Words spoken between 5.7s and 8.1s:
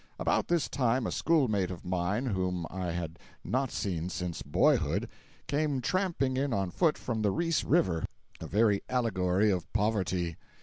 tramping in on foot from Reese River,